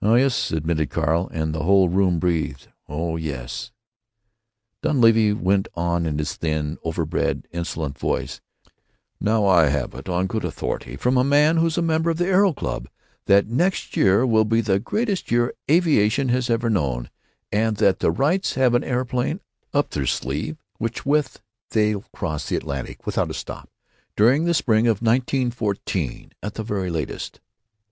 [0.00, 2.68] "Oh yes," admitted Carl; and the whole room breathed.
[2.88, 3.70] "Oh yes."
[4.80, 8.40] Dunleavy went on in his thin, overbred, insolent voice,
[9.20, 12.24] "Now I have it on good authority, from a man who's a member of the
[12.26, 12.88] Aero Club,
[13.26, 17.10] that next year will be the greatest year aviation has ever known,
[17.52, 19.42] and that the Wrights have an aeroplane
[19.74, 21.28] up their sleeve with which
[21.72, 23.68] they'll cross the Atlantic without a stop,
[24.16, 27.42] during the spring of 1914 at the very latest."